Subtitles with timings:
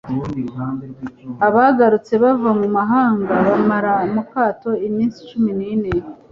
[1.47, 5.91] abagarutse bava mu mahanga bamara mu kato iminsi cumi n’ine